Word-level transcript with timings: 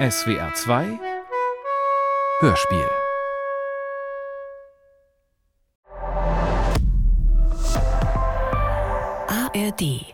SWR 0.00 0.54
2 0.54 0.98
Hörspiel 2.40 2.88
ARD 9.28 10.06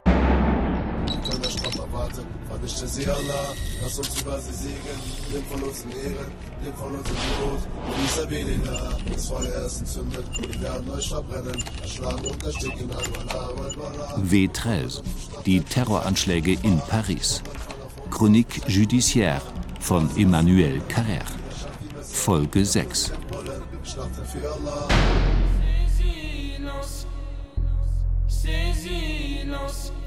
Vermischte 2.49 2.89
sie 2.89 3.07
Allah, 3.07 3.55
lass 3.81 3.99
uns 3.99 4.21
über 4.21 4.41
sie 4.41 4.55
segeln, 4.55 5.01
nimm 5.33 5.45
von 5.45 5.63
uns 5.63 5.85
in 5.85 5.93
Ehre, 5.93 6.27
nimm 6.65 6.75
von 6.75 6.93
uns 6.93 7.09
in 7.09 7.15
Not, 7.15 7.61
dieser 8.03 8.29
weniger, 8.29 8.99
das 9.09 9.29
Feuer 9.29 9.67
ist 9.67 9.79
entzündet, 9.79 10.25
wir 10.37 10.63
werden 10.63 10.91
euch 10.91 11.09
verbrennen, 11.09 11.63
erschlagen 11.81 12.27
und 12.27 12.45
ersticken, 12.45 12.91
W13, 14.21 15.03
die 15.45 15.61
Terroranschläge 15.61 16.59
in 16.65 16.81
Paris. 16.89 17.41
Chronique 18.11 18.63
judiciaire 18.67 19.43
von 19.87 20.11
Emmanuel 20.17 20.81
Carrère. 20.89 21.23
Folge 22.03 22.65
6. 22.65 23.13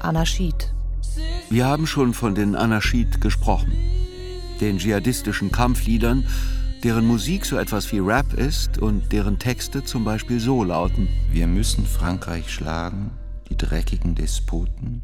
Anarchid. 0.00 0.74
Wir 1.48 1.64
haben 1.64 1.86
schon 1.86 2.12
von 2.12 2.34
den 2.34 2.56
Anarchid 2.56 3.22
gesprochen. 3.22 3.72
Den 4.60 4.76
dschihadistischen 4.76 5.50
Kampfliedern, 5.50 6.26
deren 6.84 7.06
Musik 7.06 7.46
so 7.46 7.56
etwas 7.56 7.90
wie 7.90 8.00
Rap 8.00 8.34
ist 8.34 8.76
und 8.76 9.10
deren 9.12 9.38
Texte 9.38 9.82
zum 9.82 10.04
Beispiel 10.04 10.40
so 10.40 10.62
lauten: 10.62 11.08
Wir 11.32 11.46
müssen 11.46 11.86
Frankreich 11.86 12.52
schlagen, 12.52 13.12
die 13.48 13.56
dreckigen 13.56 14.14
Despoten. 14.14 15.00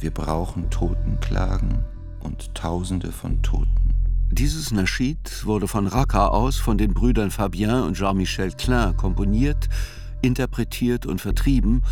Wir 0.00 0.10
brauchen 0.10 0.68
Totenklagen 0.68 1.84
und 2.18 2.52
Tausende 2.56 3.12
von 3.12 3.40
Toten. 3.42 3.85
Dieses 4.32 4.72
Naschid 4.72 5.46
wurde 5.46 5.68
von 5.68 5.86
Raqqa 5.86 6.28
aus 6.28 6.56
von 6.56 6.76
den 6.76 6.92
Brüdern 6.92 7.30
Fabien 7.30 7.82
und 7.82 7.94
Jean-Michel 7.94 8.50
Klein 8.52 8.96
komponiert, 8.96 9.68
interpretiert 10.20 11.06
und 11.06 11.20
vertrieben, 11.20 11.82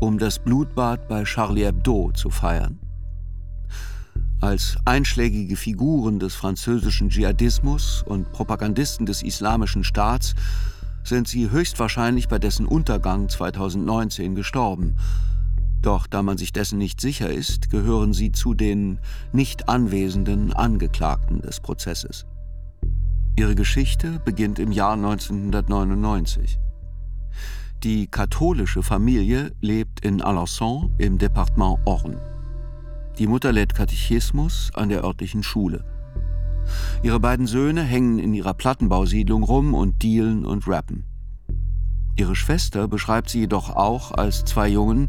um 0.00 0.18
das 0.18 0.40
Blutbad 0.40 1.06
bei 1.08 1.22
Charlie 1.22 1.64
Hebdo 1.64 2.10
zu 2.14 2.30
feiern. 2.30 2.80
Als 4.40 4.76
einschlägige 4.84 5.56
Figuren 5.56 6.18
des 6.18 6.34
französischen 6.34 7.10
Dschihadismus 7.10 8.02
und 8.02 8.32
Propagandisten 8.32 9.06
des 9.06 9.22
Islamischen 9.22 9.84
Staats 9.84 10.34
sind 11.04 11.28
sie 11.28 11.50
höchstwahrscheinlich 11.50 12.28
bei 12.28 12.38
dessen 12.38 12.66
Untergang 12.66 13.28
2019 13.28 14.34
gestorben. 14.34 14.96
Doch 15.80 16.06
da 16.06 16.22
man 16.22 16.38
sich 16.38 16.52
dessen 16.52 16.78
nicht 16.78 17.00
sicher 17.00 17.30
ist, 17.30 17.70
gehören 17.70 18.12
sie 18.12 18.32
zu 18.32 18.54
den 18.54 18.98
nicht 19.32 19.68
anwesenden 19.68 20.52
Angeklagten 20.52 21.40
des 21.40 21.60
Prozesses. 21.60 22.26
Ihre 23.36 23.54
Geschichte 23.54 24.20
beginnt 24.24 24.58
im 24.58 24.72
Jahr 24.72 24.94
1999. 24.94 26.58
Die 27.84 28.08
katholische 28.08 28.82
Familie 28.82 29.52
lebt 29.60 30.00
in 30.00 30.20
Alençon 30.20 30.90
im 30.98 31.18
Departement 31.18 31.78
Orne. 31.84 32.20
Die 33.18 33.28
Mutter 33.28 33.52
lädt 33.52 33.74
Katechismus 33.74 34.72
an 34.74 34.88
der 34.88 35.04
örtlichen 35.04 35.44
Schule. 35.44 35.84
Ihre 37.04 37.20
beiden 37.20 37.46
Söhne 37.46 37.82
hängen 37.82 38.18
in 38.18 38.34
ihrer 38.34 38.54
Plattenbausiedlung 38.54 39.44
rum 39.44 39.74
und 39.74 40.02
dealen 40.02 40.44
und 40.44 40.66
rappen. 40.66 41.04
Ihre 42.16 42.34
Schwester 42.34 42.88
beschreibt 42.88 43.30
sie 43.30 43.40
jedoch 43.40 43.70
auch 43.70 44.10
als 44.10 44.44
zwei 44.44 44.66
Jungen, 44.66 45.08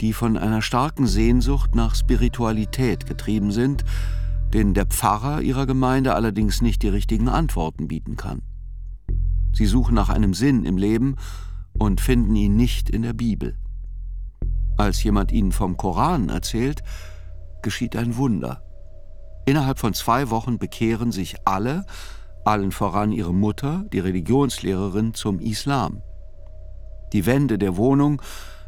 die 0.00 0.12
von 0.12 0.36
einer 0.36 0.62
starken 0.62 1.06
Sehnsucht 1.06 1.74
nach 1.74 1.94
Spiritualität 1.94 3.06
getrieben 3.06 3.52
sind, 3.52 3.84
denen 4.52 4.74
der 4.74 4.86
Pfarrer 4.86 5.40
ihrer 5.40 5.66
Gemeinde 5.66 6.14
allerdings 6.14 6.62
nicht 6.62 6.82
die 6.82 6.88
richtigen 6.88 7.28
Antworten 7.28 7.88
bieten 7.88 8.16
kann. 8.16 8.42
Sie 9.52 9.66
suchen 9.66 9.94
nach 9.94 10.08
einem 10.08 10.34
Sinn 10.34 10.64
im 10.64 10.76
Leben 10.76 11.16
und 11.78 12.00
finden 12.00 12.34
ihn 12.36 12.56
nicht 12.56 12.90
in 12.90 13.02
der 13.02 13.12
Bibel. 13.12 13.56
Als 14.76 15.02
jemand 15.02 15.30
ihnen 15.30 15.52
vom 15.52 15.76
Koran 15.76 16.28
erzählt, 16.28 16.82
geschieht 17.62 17.96
ein 17.96 18.16
Wunder. 18.16 18.62
Innerhalb 19.46 19.78
von 19.78 19.94
zwei 19.94 20.30
Wochen 20.30 20.58
bekehren 20.58 21.12
sich 21.12 21.36
alle, 21.44 21.84
allen 22.44 22.72
voran 22.72 23.12
ihre 23.12 23.34
Mutter, 23.34 23.84
die 23.92 24.00
Religionslehrerin, 24.00 25.14
zum 25.14 25.38
Islam. 25.38 26.02
Die 27.12 27.26
Wände 27.26 27.58
der 27.58 27.76
Wohnung 27.76 28.20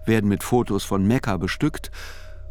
werden 0.07 0.29
mit 0.29 0.43
Fotos 0.43 0.85
von 0.85 1.07
Mekka 1.07 1.37
bestückt 1.37 1.91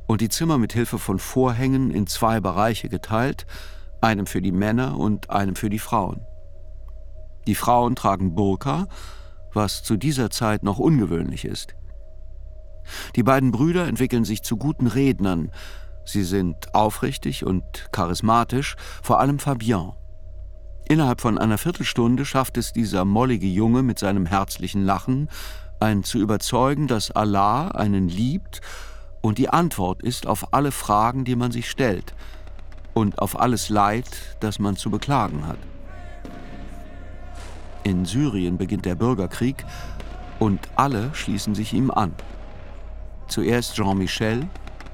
und 0.07 0.21
die 0.21 0.29
Zimmer 0.29 0.57
mit 0.57 0.73
Hilfe 0.73 0.99
von 0.99 1.19
Vorhängen 1.19 1.91
in 1.91 2.07
zwei 2.07 2.39
Bereiche 2.39 2.89
geteilt, 2.89 3.45
einem 4.01 4.27
für 4.27 4.41
die 4.41 4.51
Männer 4.51 4.97
und 4.97 5.29
einem 5.29 5.55
für 5.55 5.69
die 5.69 5.79
Frauen. 5.79 6.21
Die 7.47 7.55
Frauen 7.55 7.95
tragen 7.95 8.35
Burka, 8.35 8.87
was 9.53 9.83
zu 9.83 9.97
dieser 9.97 10.29
Zeit 10.29 10.63
noch 10.63 10.79
ungewöhnlich 10.79 11.45
ist. 11.45 11.75
Die 13.15 13.23
beiden 13.23 13.51
Brüder 13.51 13.87
entwickeln 13.87 14.25
sich 14.25 14.43
zu 14.43 14.57
guten 14.57 14.87
Rednern, 14.87 15.51
Sie 16.05 16.23
sind 16.23 16.73
aufrichtig 16.75 17.45
und 17.45 17.63
charismatisch, 17.91 18.75
vor 19.01 19.19
allem 19.19 19.39
Fabien. 19.39 19.93
Innerhalb 20.87 21.19
von 21.19 21.39
einer 21.39 21.57
Viertelstunde 21.57 22.25
schafft 22.25 22.57
es 22.57 22.73
dieser 22.73 23.05
mollige 23.05 23.47
Junge 23.47 23.81
mit 23.81 23.97
seinem 23.97 24.27
herzlichen 24.27 24.83
Lachen, 24.85 25.29
einen 25.85 26.03
zu 26.03 26.17
überzeugen, 26.17 26.87
dass 26.87 27.11
Allah 27.11 27.69
einen 27.69 28.09
liebt 28.09 28.61
und 29.21 29.37
die 29.37 29.49
Antwort 29.49 30.01
ist 30.01 30.27
auf 30.27 30.53
alle 30.53 30.71
Fragen, 30.71 31.25
die 31.25 31.35
man 31.35 31.51
sich 31.51 31.69
stellt 31.69 32.13
und 32.93 33.19
auf 33.19 33.39
alles 33.39 33.69
Leid, 33.69 34.09
das 34.39 34.59
man 34.59 34.75
zu 34.75 34.89
beklagen 34.89 35.47
hat. 35.47 35.59
In 37.83 38.05
Syrien 38.05 38.57
beginnt 38.57 38.85
der 38.85 38.95
Bürgerkrieg 38.95 39.63
und 40.39 40.59
alle 40.75 41.13
schließen 41.13 41.53
sich 41.53 41.73
ihm 41.73 41.91
an. 41.91 42.13
Zuerst 43.27 43.75
Jean-Michel, 43.75 44.47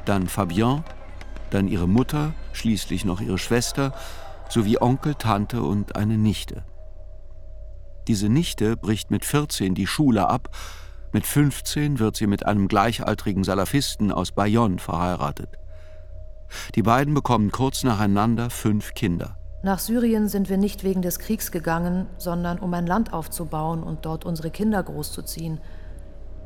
dann 0.05 0.27
Fabien 0.27 0.83
dann 1.51 1.67
ihre 1.67 1.87
Mutter, 1.87 2.33
schließlich 2.53 3.05
noch 3.05 3.21
ihre 3.21 3.37
Schwester, 3.37 3.93
sowie 4.49 4.77
Onkel, 4.79 5.15
Tante 5.15 5.61
und 5.61 5.95
eine 5.95 6.17
Nichte. 6.17 6.63
Diese 8.07 8.29
Nichte 8.29 8.77
bricht 8.77 9.11
mit 9.11 9.25
14 9.25 9.75
die 9.75 9.87
Schule 9.87 10.27
ab, 10.27 10.49
mit 11.13 11.25
15 11.25 11.99
wird 11.99 12.15
sie 12.15 12.27
mit 12.27 12.45
einem 12.45 12.67
gleichaltrigen 12.67 13.43
Salafisten 13.43 14.11
aus 14.11 14.31
Bayonne 14.31 14.77
verheiratet. 14.77 15.49
Die 16.75 16.83
beiden 16.83 17.13
bekommen 17.13 17.51
kurz 17.51 17.83
nacheinander 17.83 18.49
fünf 18.49 18.93
Kinder. 18.93 19.35
Nach 19.63 19.79
Syrien 19.79 20.27
sind 20.27 20.49
wir 20.49 20.57
nicht 20.57 20.83
wegen 20.83 21.01
des 21.01 21.19
Kriegs 21.19 21.51
gegangen, 21.51 22.07
sondern 22.17 22.59
um 22.59 22.73
ein 22.73 22.87
Land 22.87 23.13
aufzubauen 23.13 23.83
und 23.83 24.05
dort 24.05 24.25
unsere 24.25 24.49
Kinder 24.49 24.81
großzuziehen, 24.81 25.59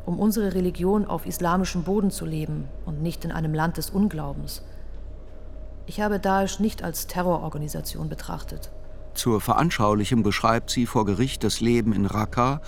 um 0.05 0.19
unsere 0.19 0.53
Religion 0.53 1.05
auf 1.05 1.25
islamischem 1.25 1.83
Boden 1.83 2.11
zu 2.11 2.25
leben 2.25 2.67
und 2.85 3.01
nicht 3.01 3.23
in 3.23 3.31
einem 3.31 3.53
Land 3.53 3.77
des 3.77 3.89
Unglaubens. 3.89 4.63
Ich 5.85 6.01
habe 6.01 6.19
Daesh 6.19 6.59
nicht 6.59 6.83
als 6.83 7.07
Terrororganisation 7.07 8.09
betrachtet. 8.09 8.71
Zur 9.13 9.39
Veranschaulichung 9.39 10.23
beschreibt 10.23 10.69
sie 10.69 10.85
vor 10.85 11.05
Gericht 11.05 11.43
das 11.43 11.61
Leben 11.61 11.93
in 11.93 12.05
Raqqa 12.05 12.61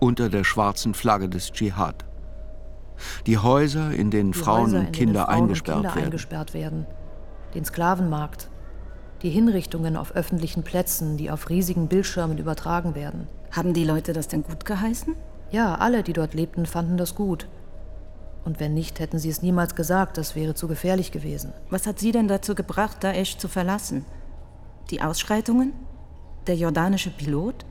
unter 0.00 0.28
der 0.28 0.44
schwarzen 0.44 0.94
Flagge 0.94 1.28
des 1.28 1.52
Dschihad. 1.52 2.04
Die 3.26 3.38
Häuser, 3.38 3.92
in 3.92 4.10
denen 4.10 4.32
Die 4.32 4.38
Frauen 4.38 4.66
Häuser, 4.66 4.78
und 4.80 4.86
in 4.86 4.92
Kinder, 4.92 5.24
Frauen 5.26 5.42
eingesperrt, 5.42 5.76
und 5.76 5.82
Kinder 5.82 5.94
werden. 5.94 6.04
eingesperrt 6.06 6.54
werden. 6.54 6.86
Den 7.54 7.64
Sklavenmarkt. 7.64 8.48
Die 9.22 9.30
Hinrichtungen 9.30 9.96
auf 9.96 10.14
öffentlichen 10.14 10.62
Plätzen, 10.62 11.16
die 11.16 11.30
auf 11.30 11.48
riesigen 11.48 11.88
Bildschirmen 11.88 12.38
übertragen 12.38 12.94
werden. 12.94 13.26
Haben 13.50 13.74
die 13.74 13.84
Leute 13.84 14.12
das 14.12 14.28
denn 14.28 14.42
gut 14.42 14.64
geheißen? 14.64 15.14
Ja, 15.50 15.76
alle, 15.76 16.02
die 16.02 16.12
dort 16.12 16.34
lebten, 16.34 16.66
fanden 16.66 16.96
das 16.96 17.14
gut. 17.14 17.48
Und 18.44 18.60
wenn 18.60 18.74
nicht, 18.74 19.00
hätten 19.00 19.18
sie 19.18 19.28
es 19.28 19.42
niemals 19.42 19.74
gesagt, 19.74 20.18
das 20.18 20.36
wäre 20.36 20.54
zu 20.54 20.68
gefährlich 20.68 21.10
gewesen. 21.10 21.52
Was 21.70 21.86
hat 21.86 21.98
sie 21.98 22.12
denn 22.12 22.28
dazu 22.28 22.54
gebracht, 22.54 23.02
Daesh 23.02 23.38
zu 23.38 23.48
verlassen? 23.48 24.04
Die 24.90 25.02
Ausschreitungen? 25.02 25.72
Der 26.46 26.56
jordanische 26.56 27.10
Pilot? 27.10 27.66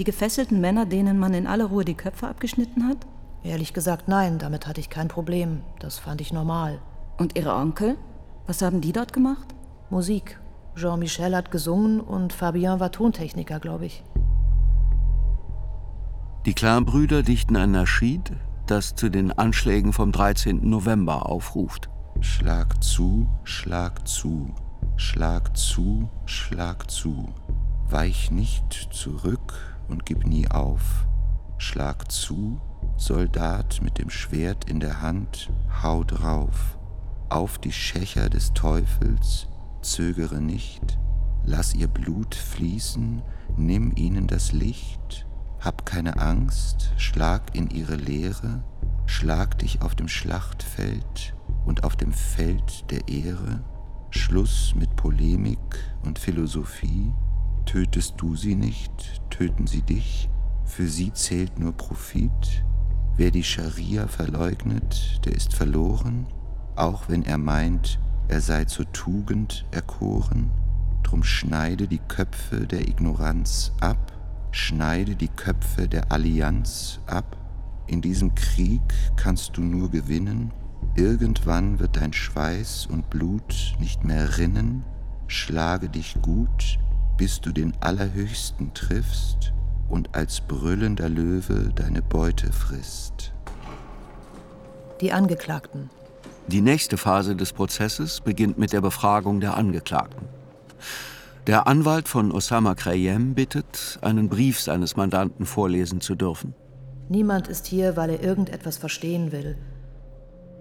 Die 0.00 0.04
gefesselten 0.04 0.62
Männer, 0.62 0.86
denen 0.86 1.18
man 1.18 1.34
in 1.34 1.46
aller 1.46 1.66
Ruhe 1.66 1.84
die 1.84 1.94
Köpfe 1.94 2.26
abgeschnitten 2.26 2.88
hat? 2.88 2.96
Ehrlich 3.44 3.74
gesagt, 3.74 4.08
nein, 4.08 4.38
damit 4.38 4.66
hatte 4.66 4.80
ich 4.80 4.88
kein 4.88 5.08
Problem. 5.08 5.60
Das 5.78 5.98
fand 5.98 6.22
ich 6.22 6.32
normal. 6.32 6.78
Und 7.18 7.36
ihre 7.36 7.54
Onkel? 7.54 7.98
Was 8.46 8.62
haben 8.62 8.80
die 8.80 8.92
dort 8.92 9.12
gemacht? 9.12 9.54
Musik. 9.90 10.40
Jean-Michel 10.74 11.36
hat 11.36 11.50
gesungen 11.50 12.00
und 12.00 12.32
Fabien 12.32 12.80
war 12.80 12.90
Tontechniker, 12.90 13.60
glaube 13.60 13.84
ich. 13.84 14.02
Die 16.46 16.54
Clan-Brüder 16.54 17.22
dichten 17.22 17.56
ein 17.56 17.72
Naschid, 17.72 18.32
das 18.66 18.94
zu 18.94 19.10
den 19.10 19.32
Anschlägen 19.32 19.92
vom 19.92 20.12
13. 20.12 20.66
November 20.66 21.28
aufruft. 21.28 21.90
Schlag 22.20 22.82
zu, 22.82 23.28
schlag 23.44 24.08
zu, 24.08 24.54
schlag 24.96 25.54
zu, 25.58 26.08
schlag 26.24 26.90
zu. 26.90 27.28
Weich 27.90 28.30
nicht 28.30 28.88
zurück 28.92 29.70
und 29.90 30.06
gib 30.06 30.26
nie 30.26 30.48
auf. 30.48 31.06
Schlag 31.58 32.10
zu, 32.10 32.60
Soldat 32.96 33.80
mit 33.82 33.98
dem 33.98 34.10
Schwert 34.10 34.68
in 34.70 34.80
der 34.80 35.02
Hand, 35.02 35.50
hau 35.82 36.04
drauf. 36.04 36.78
Auf 37.28 37.58
die 37.58 37.72
Schächer 37.72 38.28
des 38.28 38.52
Teufels, 38.54 39.48
zögere 39.82 40.40
nicht. 40.40 40.98
lass 41.44 41.74
ihr 41.74 41.88
Blut 41.88 42.34
fließen, 42.34 43.22
nimm 43.56 43.92
ihnen 43.96 44.26
das 44.26 44.52
Licht, 44.52 45.26
hab 45.60 45.86
keine 45.86 46.20
Angst, 46.20 46.92
schlag 46.96 47.54
in 47.54 47.70
ihre 47.70 47.96
Leere, 47.96 48.62
schlag 49.06 49.58
dich 49.58 49.82
auf 49.82 49.94
dem 49.94 50.08
Schlachtfeld 50.08 51.34
und 51.64 51.84
auf 51.84 51.96
dem 51.96 52.12
Feld 52.12 52.90
der 52.90 53.08
Ehre, 53.08 53.64
Schluss 54.10 54.74
mit 54.76 54.94
Polemik 54.96 55.58
und 56.02 56.18
Philosophie, 56.18 57.12
tötest 57.64 58.14
du 58.18 58.36
sie 58.36 58.54
nicht, 58.54 59.22
töten 59.30 59.66
sie 59.66 59.82
dich, 59.82 60.28
für 60.64 60.86
sie 60.86 61.12
zählt 61.12 61.58
nur 61.58 61.72
Profit, 61.72 62.64
wer 63.16 63.30
die 63.30 63.44
Scharia 63.44 64.06
verleugnet, 64.06 65.20
der 65.24 65.34
ist 65.34 65.54
verloren, 65.54 66.26
auch 66.76 67.08
wenn 67.08 67.22
er 67.22 67.38
meint, 67.38 68.00
er 68.28 68.40
sei 68.40 68.64
zur 68.64 68.90
Tugend 68.92 69.66
erkoren, 69.70 70.50
drum 71.02 71.22
schneide 71.22 71.88
die 71.88 71.98
Köpfe 71.98 72.66
der 72.66 72.88
Ignoranz 72.88 73.72
ab, 73.80 74.12
schneide 74.50 75.16
die 75.16 75.28
Köpfe 75.28 75.88
der 75.88 76.12
Allianz 76.12 77.00
ab, 77.06 77.36
in 77.86 78.00
diesem 78.00 78.34
Krieg 78.34 78.82
kannst 79.16 79.56
du 79.56 79.62
nur 79.62 79.90
gewinnen, 79.90 80.52
Irgendwann 80.96 81.78
wird 81.78 81.96
dein 81.96 82.12
Schweiß 82.12 82.86
und 82.86 83.10
Blut 83.10 83.74
nicht 83.78 84.04
mehr 84.04 84.38
rinnen, 84.38 84.84
schlage 85.28 85.88
dich 85.88 86.16
gut, 86.20 86.78
bis 87.20 87.38
du 87.38 87.52
den 87.52 87.74
Allerhöchsten 87.80 88.72
triffst 88.72 89.52
und 89.90 90.14
als 90.16 90.40
brüllender 90.40 91.10
Löwe 91.10 91.70
deine 91.74 92.00
Beute 92.00 92.50
frisst. 92.50 93.34
Die 95.02 95.12
Angeklagten. 95.12 95.90
Die 96.46 96.62
nächste 96.62 96.96
Phase 96.96 97.36
des 97.36 97.52
Prozesses 97.52 98.22
beginnt 98.22 98.56
mit 98.56 98.72
der 98.72 98.80
Befragung 98.80 99.40
der 99.40 99.54
Angeklagten. 99.58 100.28
Der 101.46 101.66
Anwalt 101.66 102.08
von 102.08 102.32
Osama 102.32 102.74
Krayem 102.74 103.34
bittet, 103.34 103.98
einen 104.00 104.30
Brief 104.30 104.58
seines 104.58 104.96
Mandanten 104.96 105.44
vorlesen 105.44 106.00
zu 106.00 106.14
dürfen. 106.14 106.54
Niemand 107.10 107.48
ist 107.48 107.66
hier, 107.66 107.98
weil 107.98 108.08
er 108.08 108.22
irgendetwas 108.22 108.78
verstehen 108.78 109.30
will 109.30 109.58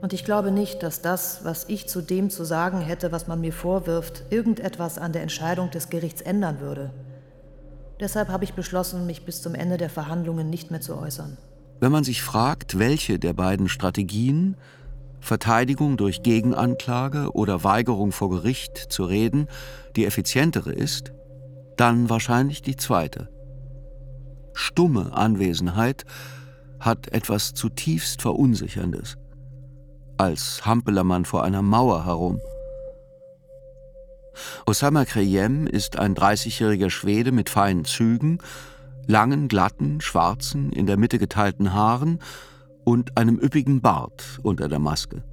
und 0.01 0.13
ich 0.13 0.23
glaube 0.23 0.51
nicht, 0.51 0.81
dass 0.81 1.01
das, 1.01 1.43
was 1.43 1.65
ich 1.67 1.87
zu 1.87 2.01
dem 2.01 2.29
zu 2.29 2.45
sagen 2.45 2.79
hätte, 2.79 3.11
was 3.11 3.27
man 3.27 3.41
mir 3.41 3.51
vorwirft, 3.51 4.23
irgendetwas 4.29 4.97
an 4.97 5.11
der 5.11 5.21
Entscheidung 5.21 5.71
des 5.71 5.89
Gerichts 5.89 6.21
ändern 6.21 6.59
würde. 6.61 6.91
Deshalb 7.99 8.29
habe 8.29 8.45
ich 8.45 8.53
beschlossen, 8.53 9.05
mich 9.05 9.25
bis 9.25 9.41
zum 9.41 9.55
Ende 9.55 9.77
der 9.77 9.89
Verhandlungen 9.89 10.49
nicht 10.49 10.71
mehr 10.71 10.79
zu 10.79 10.97
äußern. 10.97 11.37
Wenn 11.81 11.91
man 11.91 12.05
sich 12.05 12.21
fragt, 12.21 12.79
welche 12.79 13.19
der 13.19 13.33
beiden 13.33 13.67
Strategien, 13.67 14.55
Verteidigung 15.19 15.97
durch 15.97 16.23
Gegenanklage 16.23 17.31
oder 17.33 17.65
Weigerung 17.65 18.13
vor 18.13 18.29
Gericht 18.29 18.77
zu 18.77 19.03
reden, 19.03 19.47
die 19.97 20.05
effizientere 20.05 20.71
ist, 20.71 21.11
dann 21.75 22.09
wahrscheinlich 22.09 22.61
die 22.61 22.77
zweite. 22.77 23.27
Stumme 24.53 25.13
Anwesenheit 25.13 26.05
hat 26.79 27.09
etwas 27.09 27.53
zutiefst 27.53 28.21
Verunsicherndes 28.21 29.17
als 30.19 30.65
hampele 30.65 31.05
man 31.05 31.23
vor 31.23 31.43
einer 31.45 31.61
Mauer 31.61 32.05
herum. 32.05 32.41
Osama 34.65 35.05
Kreyem 35.05 35.65
ist 35.65 35.97
ein 35.97 36.13
30-jähriger 36.13 36.89
Schwede 36.89 37.31
mit 37.31 37.49
feinen 37.49 37.85
Zügen, 37.85 38.39
langen, 39.07 39.47
glatten, 39.47 40.01
schwarzen, 40.01 40.71
in 40.73 40.87
der 40.87 40.97
Mitte 40.97 41.19
geteilten 41.19 41.73
Haaren 41.73 42.19
und 42.83 43.17
einem 43.17 43.39
üppigen 43.39 43.81
Bart 43.81 44.39
unter 44.43 44.67
der 44.67 44.79
Maske. 44.79 45.23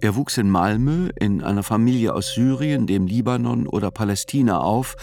Er 0.00 0.14
wuchs 0.14 0.38
in 0.38 0.48
Malmö 0.48 1.08
in 1.18 1.42
einer 1.42 1.64
Familie 1.64 2.14
aus 2.14 2.32
Syrien, 2.34 2.86
dem 2.86 3.08
Libanon 3.08 3.66
oder 3.66 3.90
Palästina 3.90 4.60
auf. 4.60 4.94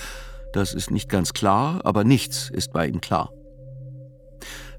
Das 0.53 0.74
ist 0.74 0.89
nicht 0.89 1.09
ganz 1.09 1.33
klar, 1.33 1.81
aber 1.83 2.06
nichts 2.06 2.50
ist 2.50 2.71
bei 2.71 2.88
ihm 2.88 3.01
klar. 3.01 3.30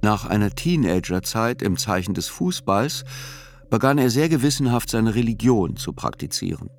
Nach 0.01 0.25
einer 0.25 0.51
Teenagerzeit 0.51 1.61
im 1.61 1.77
Zeichen 1.77 2.15
des 2.15 2.29
Fußballs 2.29 3.05
begann 3.71 3.99
er 3.99 4.11
sehr 4.11 4.29
gewissenhaft 4.29 4.91
seine 4.91 5.15
Religion 5.15 5.77
zu 5.77 5.93
praktizieren. 5.93 6.71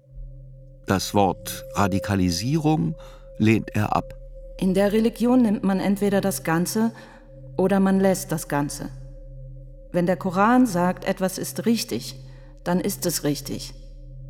Das 0.86 1.14
Wort 1.14 1.66
Radikalisierung 1.74 2.96
lehnt 3.38 3.76
er 3.76 3.96
ab. 3.96 4.14
In 4.60 4.74
der 4.74 4.94
Religion 4.94 5.42
nimmt 5.42 5.64
man 5.64 5.80
entweder 5.80 6.22
das 6.22 6.44
Ganze 6.44 6.92
oder 7.58 7.80
man 7.80 8.00
lässt 8.00 8.32
das 8.32 8.48
Ganze. 8.48 8.90
Wenn 9.92 10.06
der 10.06 10.18
Koran 10.18 10.66
sagt, 10.66 11.06
etwas 11.06 11.38
ist 11.38 11.66
richtig, 11.66 12.16
dann 12.64 12.80
ist 12.80 13.06
es 13.06 13.24
richtig, 13.24 13.74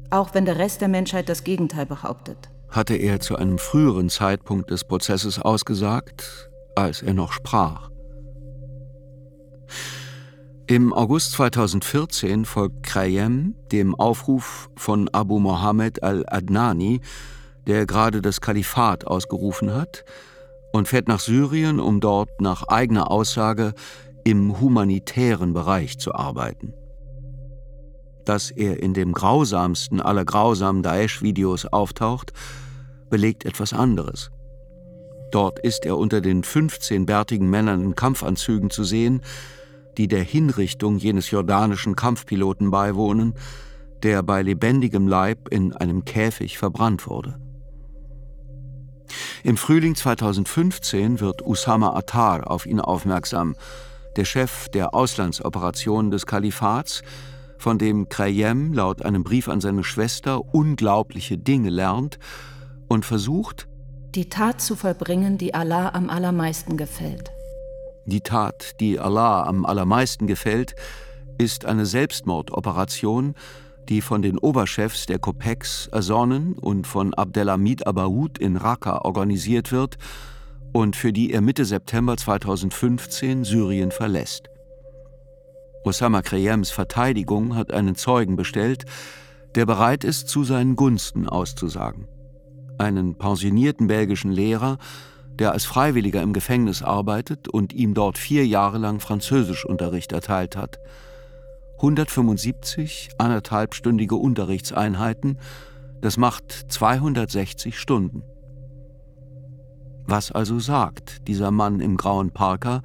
auch 0.10 0.34
wenn 0.34 0.46
der 0.46 0.58
Rest 0.58 0.82
der 0.82 0.88
Menschheit 0.88 1.30
das 1.30 1.44
Gegenteil 1.44 1.86
behauptet. 1.86 2.50
Hatte 2.70 2.96
er 2.96 3.20
zu 3.20 3.36
einem 3.36 3.58
früheren 3.58 4.10
Zeitpunkt 4.10 4.70
des 4.72 4.84
Prozesses 4.84 5.40
ausgesagt, 5.40 6.50
als 6.76 7.02
er 7.02 7.14
noch 7.14 7.32
sprach. 7.32 7.90
Im 10.70 10.92
August 10.92 11.32
2014 11.32 12.44
folgt 12.44 12.84
Krayem 12.84 13.56
dem 13.72 13.96
Aufruf 13.96 14.70
von 14.76 15.08
Abu 15.14 15.40
Mohammed 15.40 16.04
al-Adnani, 16.04 17.00
der 17.68 17.86
gerade 17.86 18.22
das 18.22 18.42
Kalifat 18.42 19.08
ausgerufen 19.08 19.74
hat, 19.74 20.04
und 20.74 20.90
fährt 20.90 21.08
nach 21.08 21.22
Syrien, 21.22 21.80
um 21.80 22.02
dort 22.02 22.42
nach 22.42 22.68
eigener 22.68 23.10
Aussage 23.10 23.76
im 24.26 24.60
humanitären 24.60 25.54
Bereich 25.54 26.00
zu 26.00 26.14
arbeiten. 26.14 26.74
Dass 28.26 28.52
er 28.52 28.84
in 28.84 28.94
dem 28.94 29.14
grausamsten 29.14 30.02
aller 30.02 30.26
grausamen 30.26 30.84
Daesh-Videos 30.84 31.66
auftaucht, 31.68 32.34
belegt 33.10 33.46
etwas 33.46 33.72
anderes. 33.72 34.32
Dort 35.32 35.60
ist 35.60 35.86
er 35.86 35.98
unter 35.98 36.20
den 36.20 36.44
15 36.44 37.06
bärtigen 37.06 37.50
Männern 37.50 37.82
in 37.86 37.96
Kampfanzügen 37.96 38.70
zu 38.70 38.84
sehen, 38.84 39.22
die 39.98 40.08
der 40.08 40.24
Hinrichtung 40.24 40.98
jenes 40.98 41.32
jordanischen 41.32 41.96
Kampfpiloten 41.96 42.72
beiwohnen, 42.72 43.34
der 44.04 44.24
bei 44.24 44.42
lebendigem 44.42 45.08
Leib 45.08 45.50
in 45.50 45.74
einem 45.74 46.06
Käfig 46.06 46.58
verbrannt 46.58 47.08
wurde. 47.08 47.40
Im 49.44 49.58
Frühling 49.58 49.96
2015 49.96 51.20
wird 51.20 51.42
Usama 51.42 51.96
Attar 51.96 52.50
auf 52.50 52.66
ihn 52.66 52.80
aufmerksam, 52.80 53.56
der 54.16 54.26
Chef 54.26 54.70
der 54.70 54.94
Auslandsoperationen 54.94 56.12
des 56.12 56.26
Kalifats, 56.26 57.02
von 57.58 57.80
dem 57.80 58.08
Krayem 58.10 58.74
laut 58.74 59.04
einem 59.04 59.24
Brief 59.24 59.48
an 59.48 59.62
seine 59.62 59.84
Schwester 59.84 60.54
unglaubliche 60.54 61.38
Dinge 61.38 61.70
lernt 61.70 62.20
und 62.88 63.06
versucht, 63.06 63.68
die 64.16 64.30
Tat 64.30 64.62
zu 64.62 64.76
vollbringen, 64.76 65.38
die 65.38 65.54
Allah 65.54 65.90
am 65.90 66.10
allermeisten 66.10 66.78
gefällt. 66.78 67.32
Die 68.08 68.22
Tat, 68.22 68.80
die 68.80 69.00
Allah 69.00 69.44
am 69.44 69.66
allermeisten 69.66 70.28
gefällt, 70.28 70.76
ist 71.38 71.66
eine 71.66 71.86
Selbstmordoperation, 71.86 73.36
die 73.90 74.00
von 74.00 74.22
den 74.22 74.38
Oberchefs 74.38 75.08
der 75.08 75.20
Kopex 75.20 75.88
ersonnen 75.88 76.54
und 76.54 76.88
von 76.88 77.14
Abdelhamid 77.14 77.86
Abaoud 77.86 78.38
in 78.38 78.56
Raqqa 78.56 79.00
organisiert 79.04 79.74
wird 79.74 79.98
und 80.72 80.96
für 80.96 81.12
die 81.12 81.34
er 81.34 81.42
Mitte 81.42 81.66
September 81.66 82.16
2015 82.16 83.44
Syrien 83.44 83.92
verlässt. 83.92 84.50
Osama 85.84 86.22
Kreyems 86.22 86.72
Verteidigung 86.72 87.56
hat 87.56 87.74
einen 87.74 87.96
Zeugen 87.96 88.38
bestellt, 88.38 88.86
der 89.56 89.66
bereit 89.66 90.06
ist, 90.06 90.30
zu 90.30 90.46
seinen 90.46 90.78
Gunsten 90.78 91.28
auszusagen. 91.28 92.08
Einen 92.78 93.18
pensionierten 93.18 93.88
belgischen 93.88 94.32
Lehrer, 94.32 94.78
der 95.40 95.52
als 95.52 95.66
Freiwilliger 95.66 96.22
im 96.22 96.34
Gefängnis 96.34 96.82
arbeitet 96.82 97.48
und 97.48 97.74
ihm 97.74 97.94
dort 97.94 98.18
vier 98.18 98.46
Jahre 98.46 98.78
lang 98.78 99.00
Französischunterricht 99.00 100.12
erteilt 100.12 100.56
hat. 100.56 100.80
175 101.78 103.10
anderthalbstündige 103.18 104.16
Unterrichtseinheiten, 104.16 105.38
das 106.02 106.18
macht 106.18 106.52
260 106.52 107.80
Stunden. 107.80 108.24
Was 110.06 110.32
also 110.32 110.58
sagt 110.58 111.28
dieser 111.28 111.52
Mann 111.52 111.80
im 111.80 111.98
grauen 111.98 112.32
Parker, 112.32 112.82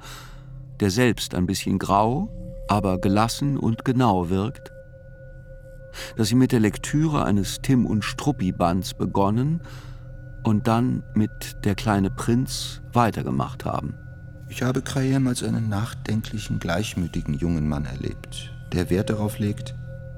der 0.79 0.91
selbst 0.91 1.33
ein 1.33 1.47
bisschen 1.47 1.79
grau, 1.79 2.29
aber 2.67 2.99
gelassen 2.99 3.57
und 3.57 3.85
genau 3.85 4.29
wirkt? 4.29 4.71
Dass 6.17 6.27
sie 6.27 6.35
mit 6.35 6.51
der 6.51 6.59
Lektüre 6.59 7.23
eines 7.23 7.61
Tim 7.61 7.85
und 7.85 8.03
Struppi-Bands 8.03 8.95
begonnen 8.95 9.61
und 10.43 10.67
dann 10.67 11.03
mit 11.13 11.65
Der 11.65 11.75
kleine 11.75 12.09
Prinz 12.09 12.81
weitergemacht 12.91 13.65
haben. 13.65 13.95
Ich 14.49 14.61
habe 14.61 14.81
Krayem 14.81 15.27
als 15.27 15.41
einen 15.41 15.69
nachdenklichen, 15.69 16.59
gleichmütigen 16.59 17.33
jungen 17.33 17.67
Mann 17.67 17.85
erlebt, 17.85 18.53
der 18.71 18.89
Wert 18.89 19.09
darauf 19.09 19.39
legt, 19.39 19.73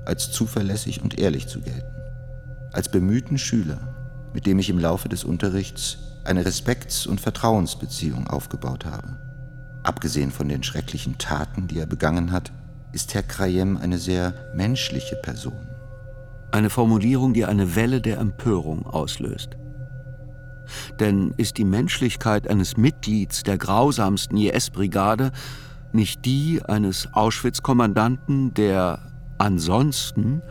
als 0.06 0.32
zuverlässig 0.32 1.02
und 1.02 1.18
ehrlich 1.18 1.48
zu 1.48 1.62
gelten. 1.62 1.96
Als 2.74 2.90
bemühten 2.90 3.38
Schüler, 3.38 3.96
mit 4.34 4.46
dem 4.46 4.60
ich 4.60 4.70
im 4.70 4.80
Laufe 4.80 5.08
des 5.08 5.24
Unterrichts 5.24 5.98
eine 6.26 6.46
Respekts- 6.46 7.08
und 7.08 7.22
Vertrauensbeziehung 7.22 8.28
aufgebaut 8.28 8.86
habe. 8.86 9.18
Abgesehen 9.84 10.32
von 10.32 10.50
den 10.50 10.64
schrecklichen 10.64 11.18
Taten, 11.18 11.68
die 11.68 11.80
er 11.80 11.86
begangen 11.86 12.32
hat, 12.32 12.52
ist 12.92 13.14
Herr 13.14 13.24
Krayem 13.24 13.78
eine 13.78 14.00
sehr 14.00 14.34
menschliche 14.56 15.16
Person. 15.16 15.68
Eine 16.52 16.70
Formulierung, 16.70 17.34
die 17.34 17.46
eine 17.46 17.76
Welle 17.76 18.02
der 18.02 18.18
Empörung 18.18 18.86
auslöst. 18.86 19.58
Denn 21.00 21.34
ist 21.38 21.58
die 21.58 21.66
Menschlichkeit 21.66 22.48
eines 22.48 22.78
Mitglieds 22.78 23.44
der 23.44 23.58
grausamsten 23.58 24.38
IS-Brigade 24.38 25.32
nicht 25.94 26.26
die 26.26 26.62
eines 26.66 27.10
Auschwitz-Kommandanten, 27.14 28.54
der 28.54 29.00
ansonsten 29.38 30.42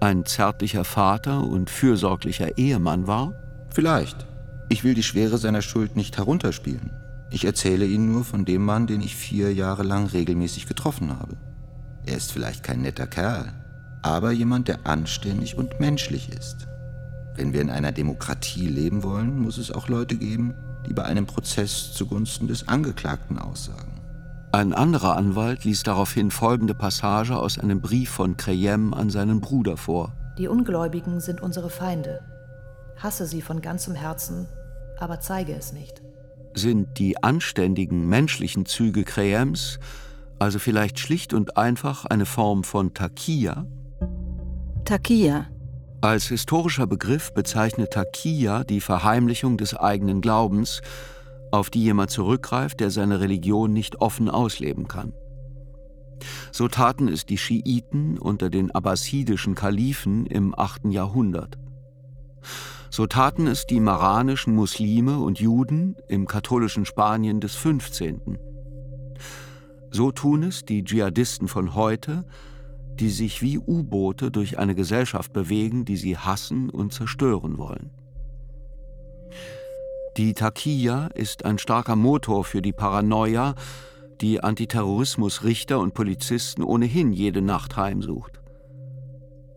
ein 0.00 0.24
zärtlicher 0.24 0.84
Vater 0.84 1.44
und 1.44 1.70
fürsorglicher 1.70 2.56
Ehemann 2.56 3.06
war? 3.06 3.34
Vielleicht. 3.70 4.26
Ich 4.68 4.84
will 4.84 4.94
die 4.94 5.02
Schwere 5.02 5.38
seiner 5.38 5.62
Schuld 5.62 5.96
nicht 5.96 6.16
herunterspielen. 6.16 6.90
Ich 7.30 7.44
erzähle 7.44 7.86
Ihnen 7.86 8.10
nur 8.10 8.24
von 8.24 8.44
dem 8.44 8.64
Mann, 8.64 8.86
den 8.86 9.00
ich 9.00 9.14
vier 9.14 9.52
Jahre 9.52 9.82
lang 9.82 10.06
regelmäßig 10.06 10.66
getroffen 10.66 11.18
habe. 11.18 11.36
Er 12.06 12.16
ist 12.16 12.32
vielleicht 12.32 12.62
kein 12.64 12.82
netter 12.82 13.06
Kerl, 13.06 13.52
aber 14.02 14.32
jemand, 14.32 14.68
der 14.68 14.86
anständig 14.86 15.56
und 15.56 15.78
menschlich 15.78 16.28
ist. 16.30 16.66
Wenn 17.40 17.54
wir 17.54 17.62
in 17.62 17.70
einer 17.70 17.90
Demokratie 17.90 18.66
leben 18.66 19.02
wollen, 19.02 19.40
muss 19.40 19.56
es 19.56 19.70
auch 19.70 19.88
Leute 19.88 20.14
geben, 20.14 20.54
die 20.86 20.92
bei 20.92 21.04
einem 21.04 21.24
Prozess 21.24 21.94
zugunsten 21.94 22.48
des 22.48 22.68
Angeklagten 22.68 23.38
aussagen. 23.38 23.98
Ein 24.52 24.74
anderer 24.74 25.16
Anwalt 25.16 25.64
ließ 25.64 25.82
daraufhin 25.84 26.30
folgende 26.30 26.74
Passage 26.74 27.34
aus 27.34 27.58
einem 27.58 27.80
Brief 27.80 28.10
von 28.10 28.36
Creyem 28.36 28.92
an 28.92 29.08
seinen 29.08 29.40
Bruder 29.40 29.78
vor. 29.78 30.12
Die 30.36 30.48
Ungläubigen 30.48 31.20
sind 31.20 31.40
unsere 31.40 31.70
Feinde. 31.70 32.20
Hasse 32.98 33.24
sie 33.24 33.40
von 33.40 33.62
ganzem 33.62 33.94
Herzen, 33.94 34.46
aber 34.98 35.20
zeige 35.20 35.54
es 35.54 35.72
nicht. 35.72 36.02
Sind 36.52 36.98
die 36.98 37.22
anständigen 37.22 38.06
menschlichen 38.06 38.66
Züge 38.66 39.02
Creyems 39.04 39.78
also 40.38 40.58
vielleicht 40.58 40.98
schlicht 40.98 41.32
und 41.32 41.56
einfach 41.56 42.04
eine 42.04 42.26
Form 42.26 42.64
von 42.64 42.92
Takia? 42.92 43.64
Takia. 44.84 45.46
Als 46.02 46.28
historischer 46.28 46.86
Begriff 46.86 47.34
bezeichnet 47.34 47.92
Takia 47.92 48.64
die 48.64 48.80
Verheimlichung 48.80 49.58
des 49.58 49.74
eigenen 49.74 50.22
Glaubens, 50.22 50.80
auf 51.52 51.68
die 51.68 51.82
jemand 51.82 52.10
zurückgreift, 52.10 52.80
der 52.80 52.90
seine 52.90 53.20
Religion 53.20 53.74
nicht 53.74 54.00
offen 54.00 54.30
ausleben 54.30 54.88
kann. 54.88 55.12
So 56.52 56.68
taten 56.68 57.06
es 57.08 57.26
die 57.26 57.36
Schiiten 57.36 58.18
unter 58.18 58.48
den 58.48 58.70
abbasidischen 58.70 59.54
Kalifen 59.54 60.24
im 60.24 60.58
8. 60.58 60.86
Jahrhundert. 60.86 61.58
So 62.88 63.06
taten 63.06 63.46
es 63.46 63.66
die 63.66 63.80
maranischen 63.80 64.54
Muslime 64.54 65.18
und 65.18 65.38
Juden 65.38 65.96
im 66.08 66.26
katholischen 66.26 66.86
Spanien 66.86 67.40
des 67.40 67.56
15. 67.56 68.38
So 69.90 70.12
tun 70.12 70.44
es 70.44 70.64
die 70.64 70.82
Dschihadisten 70.82 71.46
von 71.46 71.74
heute, 71.74 72.24
die 73.00 73.10
sich 73.10 73.40
wie 73.40 73.58
U-Boote 73.58 74.30
durch 74.30 74.58
eine 74.58 74.74
Gesellschaft 74.74 75.32
bewegen, 75.32 75.84
die 75.86 75.96
sie 75.96 76.18
hassen 76.18 76.68
und 76.68 76.92
zerstören 76.92 77.56
wollen. 77.56 77.90
Die 80.16 80.34
Takia 80.34 81.06
ist 81.06 81.44
ein 81.46 81.58
starker 81.58 81.96
Motor 81.96 82.44
für 82.44 82.60
die 82.60 82.72
Paranoia, 82.72 83.54
die 84.20 84.42
Antiterrorismusrichter 84.42 85.78
und 85.78 85.94
Polizisten 85.94 86.62
ohnehin 86.62 87.12
jede 87.12 87.40
Nacht 87.40 87.76
heimsucht. 87.76 88.40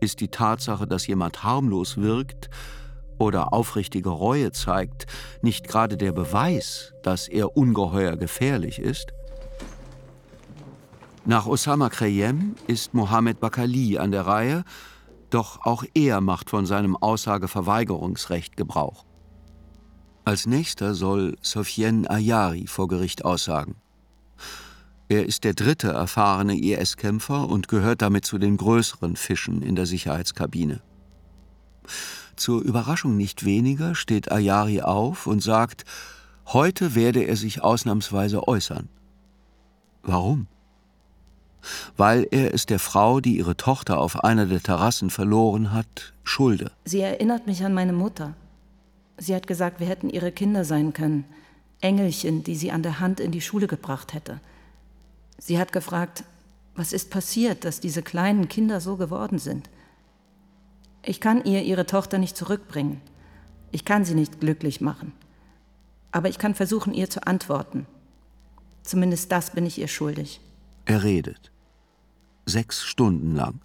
Ist 0.00 0.20
die 0.20 0.28
Tatsache, 0.28 0.86
dass 0.86 1.06
jemand 1.06 1.44
harmlos 1.44 1.98
wirkt 1.98 2.48
oder 3.18 3.52
aufrichtige 3.52 4.08
Reue 4.08 4.52
zeigt, 4.52 5.06
nicht 5.42 5.68
gerade 5.68 5.98
der 5.98 6.12
Beweis, 6.12 6.94
dass 7.02 7.28
er 7.28 7.56
ungeheuer 7.56 8.16
gefährlich 8.16 8.78
ist? 8.78 9.12
Nach 11.26 11.46
Osama 11.46 11.88
Kreyem 11.88 12.54
ist 12.66 12.92
Mohammed 12.92 13.40
Bakali 13.40 13.96
an 13.96 14.10
der 14.10 14.26
Reihe, 14.26 14.62
doch 15.30 15.64
auch 15.64 15.82
er 15.94 16.20
macht 16.20 16.50
von 16.50 16.66
seinem 16.66 16.96
Aussageverweigerungsrecht 16.96 18.58
Gebrauch. 18.58 19.06
Als 20.26 20.46
nächster 20.46 20.94
soll 20.94 21.36
Sofiane 21.40 22.10
Ayari 22.10 22.66
vor 22.66 22.88
Gericht 22.88 23.24
aussagen. 23.24 23.76
Er 25.08 25.24
ist 25.24 25.44
der 25.44 25.54
dritte 25.54 25.88
erfahrene 25.92 26.58
IS-Kämpfer 26.58 27.48
und 27.48 27.68
gehört 27.68 28.02
damit 28.02 28.26
zu 28.26 28.36
den 28.36 28.58
größeren 28.58 29.16
Fischen 29.16 29.62
in 29.62 29.76
der 29.76 29.86
Sicherheitskabine. 29.86 30.82
Zur 32.36 32.60
Überraschung 32.60 33.16
nicht 33.16 33.46
weniger 33.46 33.94
steht 33.94 34.30
Ayari 34.30 34.82
auf 34.82 35.26
und 35.26 35.42
sagt, 35.42 35.84
heute 36.48 36.94
werde 36.94 37.22
er 37.22 37.36
sich 37.36 37.62
ausnahmsweise 37.62 38.46
äußern. 38.46 38.90
Warum? 40.02 40.48
Weil 41.96 42.26
er 42.30 42.54
es 42.54 42.66
der 42.66 42.78
Frau, 42.78 43.20
die 43.20 43.38
ihre 43.38 43.56
Tochter 43.56 43.98
auf 43.98 44.24
einer 44.24 44.46
der 44.46 44.62
Terrassen 44.62 45.10
verloren 45.10 45.72
hat, 45.72 46.12
schulde. 46.24 46.70
Sie 46.84 47.00
erinnert 47.00 47.46
mich 47.46 47.64
an 47.64 47.74
meine 47.74 47.92
Mutter. 47.92 48.34
Sie 49.16 49.34
hat 49.34 49.46
gesagt, 49.46 49.80
wir 49.80 49.86
hätten 49.86 50.10
ihre 50.10 50.32
Kinder 50.32 50.64
sein 50.64 50.92
können, 50.92 51.24
Engelchen, 51.80 52.42
die 52.42 52.56
sie 52.56 52.72
an 52.72 52.82
der 52.82 53.00
Hand 53.00 53.20
in 53.20 53.30
die 53.30 53.40
Schule 53.40 53.66
gebracht 53.66 54.14
hätte. 54.14 54.40
Sie 55.38 55.58
hat 55.58 55.72
gefragt, 55.72 56.24
was 56.74 56.92
ist 56.92 57.10
passiert, 57.10 57.64
dass 57.64 57.80
diese 57.80 58.02
kleinen 58.02 58.48
Kinder 58.48 58.80
so 58.80 58.96
geworden 58.96 59.38
sind? 59.38 59.70
Ich 61.04 61.20
kann 61.20 61.44
ihr 61.44 61.62
ihre 61.62 61.86
Tochter 61.86 62.18
nicht 62.18 62.36
zurückbringen. 62.36 63.00
Ich 63.70 63.84
kann 63.84 64.04
sie 64.04 64.14
nicht 64.14 64.40
glücklich 64.40 64.80
machen. 64.80 65.12
Aber 66.10 66.28
ich 66.28 66.38
kann 66.38 66.54
versuchen, 66.54 66.94
ihr 66.94 67.10
zu 67.10 67.26
antworten. 67.26 67.86
Zumindest 68.82 69.30
das 69.30 69.50
bin 69.50 69.66
ich 69.66 69.78
ihr 69.78 69.88
schuldig. 69.88 70.40
Er 70.86 71.02
redet 71.02 71.50
sechs 72.46 72.84
Stunden 72.84 73.34
lang. 73.34 73.60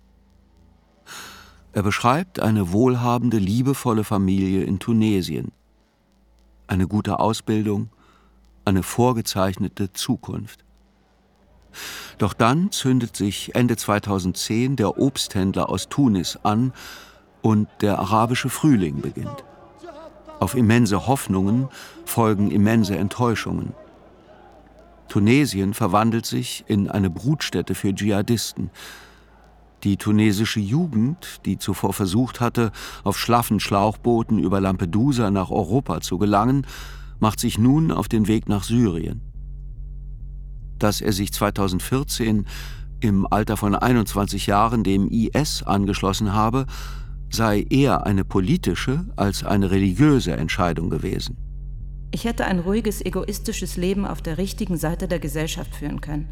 Er 1.72 1.84
beschreibt 1.84 2.40
eine 2.40 2.72
wohlhabende, 2.72 3.38
liebevolle 3.38 4.04
Familie 4.04 4.64
in 4.64 4.80
Tunesien, 4.80 5.52
eine 6.68 6.88
gute 6.88 7.20
Ausbildung, 7.20 7.90
eine 8.66 8.84
vorgezeichnete 8.84 9.94
Zukunft. 9.94 10.64
Doch 12.18 12.34
dann 12.34 12.72
zündet 12.72 13.16
sich 13.16 13.56
Ende 13.56 13.78
2010 13.78 14.76
der 14.76 15.00
Obsthändler 15.00 15.70
aus 15.70 15.90
Tunis 15.90 16.38
an 16.44 16.74
und 17.42 17.68
der 17.82 18.00
arabische 18.00 18.50
Frühling 18.50 19.02
beginnt. 19.02 19.46
Auf 20.40 20.56
immense 20.56 21.08
Hoffnungen 21.08 21.68
folgen 22.06 22.50
immense 22.50 22.98
Enttäuschungen. 22.98 23.74
Tunesien 25.10 25.74
verwandelt 25.74 26.26
sich 26.26 26.64
in 26.68 26.90
eine 26.90 27.10
Brutstätte 27.10 27.76
für 27.76 27.94
Dschihadisten. 27.94 28.70
Die 29.84 29.98
tunesische 29.98 30.60
Jugend, 30.60 31.42
die 31.46 31.58
zuvor 31.58 31.94
versucht 31.94 32.40
hatte, 32.40 32.72
auf 33.04 33.18
schlaffen 33.18 33.60
Schlauchbooten 33.60 34.40
über 34.40 34.62
Lampedusa 34.62 35.32
nach 35.32 35.50
Europa 35.50 36.02
zu 36.02 36.18
gelangen, 36.18 36.66
macht 37.20 37.40
sich 37.40 37.58
nun 37.58 37.92
auf 37.92 38.08
den 38.08 38.28
Weg 38.28 38.48
nach 38.48 38.64
Syrien. 38.64 39.22
Dass 40.78 41.02
er 41.02 41.12
sich 41.12 41.34
2014 41.34 42.46
im 43.00 43.28
Alter 43.30 43.58
von 43.58 43.76
21 43.76 44.48
Jahren 44.48 44.84
dem 44.84 45.10
IS 45.10 45.64
angeschlossen 45.64 46.34
habe, 46.34 46.66
sei 47.32 47.66
eher 47.70 48.06
eine 48.06 48.26
politische 48.26 49.06
als 49.16 49.44
eine 49.44 49.72
religiöse 49.72 50.36
Entscheidung 50.36 50.90
gewesen. 50.90 51.49
Ich 52.12 52.26
hätte 52.26 52.46
ein 52.46 52.60
ruhiges, 52.60 53.06
egoistisches 53.06 53.78
Leben 53.78 54.06
auf 54.06 54.22
der 54.22 54.38
richtigen 54.38 54.78
Seite 54.78 55.08
der 55.08 55.20
Gesellschaft 55.20 55.76
führen 55.76 56.02
können. 56.02 56.28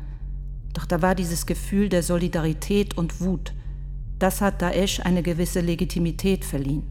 Doch 0.74 0.86
da 0.86 1.02
war 1.02 1.16
dieses 1.16 1.46
Gefühl 1.46 1.90
der 1.90 2.04
Solidarität 2.04 2.98
und 2.98 3.22
Wut. 3.22 3.54
Das 4.20 4.42
hat 4.42 4.62
Daesh 4.62 5.00
eine 5.02 5.22
gewisse 5.22 5.62
Legitimität 5.62 6.46
verliehen. 6.46 6.84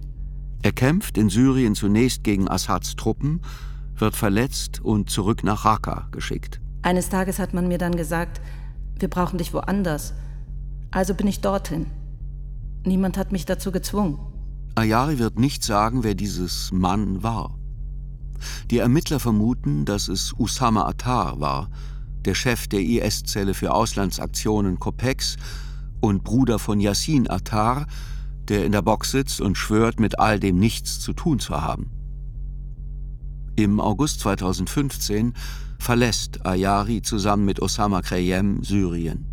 Er 0.62 0.72
kämpft 0.72 1.18
in 1.18 1.28
Syrien 1.28 1.74
zunächst 1.74 2.24
gegen 2.24 2.48
Assads 2.48 2.96
Truppen, 2.96 3.40
wird 3.96 4.16
verletzt 4.16 4.80
und 4.80 5.10
zurück 5.10 5.42
nach 5.44 5.64
Raqqa 5.64 6.08
geschickt. 6.10 6.60
Eines 6.82 7.08
Tages 7.08 7.38
hat 7.38 7.54
man 7.54 7.68
mir 7.68 7.78
dann 7.78 7.96
gesagt, 7.96 8.40
wir 8.98 9.08
brauchen 9.08 9.38
dich 9.38 9.52
woanders. 9.52 10.14
Also 10.90 11.14
bin 11.14 11.26
ich 11.26 11.40
dorthin. 11.40 11.86
Niemand 12.84 13.18
hat 13.18 13.32
mich 13.32 13.44
dazu 13.44 13.72
gezwungen. 13.72 14.18
Ayari 14.76 15.18
wird 15.18 15.38
nicht 15.38 15.64
sagen, 15.64 16.04
wer 16.04 16.14
dieses 16.14 16.70
Mann 16.70 17.22
war. 17.22 17.55
Die 18.70 18.78
Ermittler 18.78 19.20
vermuten, 19.20 19.84
dass 19.84 20.08
es 20.08 20.34
Usama 20.38 20.86
Attar 20.86 21.40
war, 21.40 21.70
der 22.24 22.34
Chef 22.34 22.66
der 22.68 22.80
IS-Zelle 22.80 23.54
für 23.54 23.72
Auslandsaktionen 23.72 24.78
Copex 24.78 25.36
und 26.00 26.24
Bruder 26.24 26.58
von 26.58 26.80
Yassin 26.80 27.30
Attar, 27.30 27.86
der 28.48 28.64
in 28.64 28.72
der 28.72 28.82
Box 28.82 29.10
sitzt 29.10 29.40
und 29.40 29.56
schwört, 29.56 30.00
mit 30.00 30.18
all 30.18 30.38
dem 30.40 30.58
nichts 30.58 31.00
zu 31.00 31.12
tun 31.12 31.38
zu 31.38 31.60
haben. 31.60 31.90
Im 33.56 33.80
August 33.80 34.20
2015 34.20 35.32
verlässt 35.78 36.44
Ayari 36.44 37.02
zusammen 37.02 37.44
mit 37.44 37.60
Osama 37.60 38.02
Kreyem 38.02 38.62
Syrien. 38.62 39.24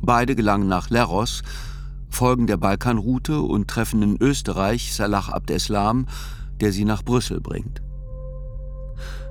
Beide 0.00 0.34
gelangen 0.36 0.68
nach 0.68 0.90
Leros, 0.90 1.42
folgen 2.08 2.46
der 2.46 2.56
Balkanroute 2.56 3.40
und 3.40 3.68
treffen 3.68 4.02
in 4.02 4.16
Österreich 4.20 4.94
Salah 4.94 5.28
Abdeslam, 5.30 6.06
der 6.60 6.72
sie 6.72 6.84
nach 6.84 7.02
Brüssel 7.02 7.40
bringt. 7.40 7.82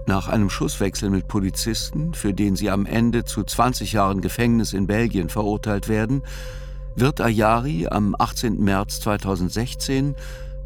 Nach 0.07 0.27
einem 0.27 0.49
Schusswechsel 0.49 1.09
mit 1.09 1.27
Polizisten, 1.27 2.13
für 2.13 2.33
den 2.33 2.55
sie 2.55 2.69
am 2.69 2.85
Ende 2.85 3.23
zu 3.23 3.43
20 3.43 3.93
Jahren 3.93 4.21
Gefängnis 4.21 4.73
in 4.73 4.87
Belgien 4.87 5.29
verurteilt 5.29 5.87
werden, 5.87 6.23
wird 6.95 7.21
Ayari 7.21 7.87
am 7.87 8.15
18. 8.17 8.59
März 8.59 8.99
2016 9.01 10.15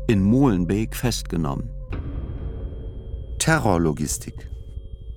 in 0.07 0.23
Molenbeek 0.23 0.95
festgenommen. 0.95 1.69
Terrorlogistik. 3.39 4.49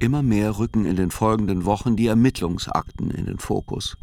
Immer 0.01 0.23
mehr 0.23 0.59
rücken 0.59 0.85
in 0.85 0.97
den 0.97 1.11
folgenden 1.11 1.65
Wochen 1.65 1.97
die 1.97 2.09
Ermittlungsakten 2.09 3.11
in 3.11 3.27
den 3.27 3.39
Fokus. 3.39 3.97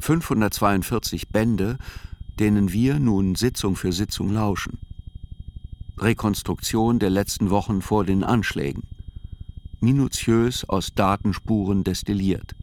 542 0.00 1.28
Bände, 1.28 1.78
denen 2.38 2.72
wir 2.72 2.98
nun 2.98 3.34
Sitzung 3.34 3.76
für 3.76 3.92
Sitzung 3.92 4.30
lauschen. 4.32 4.78
Rekonstruktion 5.98 6.98
der 6.98 7.10
letzten 7.10 7.50
Wochen 7.50 7.82
vor 7.82 8.04
den 8.04 8.24
Anschlägen. 8.24 8.82
Minutiös 9.80 10.68
aus 10.68 10.92
Datenspuren 10.94 11.84
destilliert. 11.84 12.56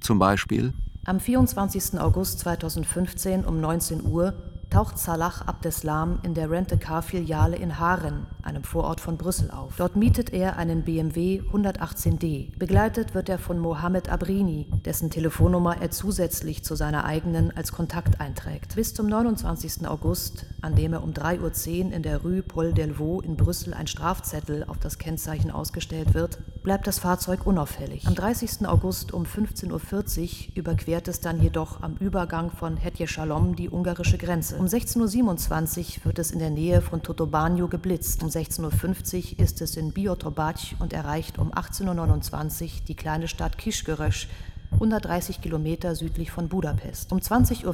Zum 0.00 0.18
Beispiel 0.18 0.72
Am 1.04 1.20
24. 1.20 2.00
August 2.00 2.38
2015 2.40 3.44
um 3.44 3.60
19 3.60 4.02
Uhr 4.06 4.32
taucht 4.70 4.98
Salah 4.98 5.42
Abdeslam 5.44 6.18
in 6.22 6.32
der 6.32 6.50
Rent-A-Car-Filiale 6.50 7.56
in 7.56 7.78
Haren, 7.78 8.26
einem 8.46 8.64
Vorort 8.64 9.00
von 9.00 9.16
Brüssel, 9.16 9.50
auf. 9.50 9.74
Dort 9.76 9.96
mietet 9.96 10.32
er 10.32 10.56
einen 10.56 10.82
BMW 10.82 11.42
118D. 11.52 12.56
Begleitet 12.58 13.14
wird 13.14 13.28
er 13.28 13.38
von 13.38 13.58
Mohamed 13.58 14.08
Abrini, 14.08 14.68
dessen 14.84 15.10
Telefonnummer 15.10 15.80
er 15.80 15.90
zusätzlich 15.90 16.64
zu 16.64 16.74
seiner 16.74 17.04
eigenen 17.04 17.54
als 17.56 17.72
Kontakt 17.72 18.20
einträgt. 18.20 18.76
Bis 18.76 18.94
zum 18.94 19.06
29. 19.06 19.86
August, 19.86 20.46
an 20.62 20.74
dem 20.74 20.92
er 20.92 21.02
um 21.02 21.10
3.10 21.12 21.86
Uhr 21.86 21.92
in 21.92 22.02
der 22.02 22.22
Rue 22.22 22.42
Paul 22.42 22.72
Delvaux 22.72 23.24
in 23.24 23.36
Brüssel 23.36 23.74
ein 23.74 23.86
Strafzettel 23.86 24.64
auf 24.64 24.78
das 24.78 24.98
Kennzeichen 24.98 25.50
ausgestellt 25.50 26.14
wird, 26.14 26.38
bleibt 26.62 26.86
das 26.86 26.98
Fahrzeug 26.98 27.46
unauffällig. 27.46 28.06
Am 28.06 28.14
30. 28.14 28.66
August 28.66 29.12
um 29.12 29.24
15.40 29.24 29.68
Uhr 29.70 30.56
überquert 30.56 31.08
es 31.08 31.20
dann 31.20 31.40
jedoch 31.40 31.82
am 31.82 31.96
Übergang 32.00 32.50
von 32.50 32.76
Hetje 32.76 33.06
Shalom 33.06 33.54
die 33.54 33.70
ungarische 33.70 34.18
Grenze. 34.18 34.56
Um 34.56 34.66
16.27 34.66 35.98
Uhr 35.98 36.04
wird 36.06 36.18
es 36.18 36.32
in 36.32 36.40
der 36.40 36.50
Nähe 36.50 36.80
von 36.80 37.02
Totobanio 37.02 37.68
geblitzt. 37.68 38.22
Um 38.22 38.30
16.50 38.36 39.32
Uhr 39.32 39.38
ist 39.42 39.62
es 39.62 39.78
in 39.78 39.92
Biotrobac 39.92 40.76
und 40.78 40.92
erreicht 40.92 41.38
um 41.38 41.52
18.29 41.52 42.62
Uhr 42.64 42.70
die 42.86 42.94
kleine 42.94 43.28
Stadt 43.28 43.56
Kischgerösch, 43.56 44.28
130 44.72 45.40
Kilometer 45.40 45.94
südlich 45.94 46.30
von 46.30 46.50
Budapest. 46.50 47.12
Um 47.12 47.18
20.40 47.18 47.64
Uhr 47.64 47.72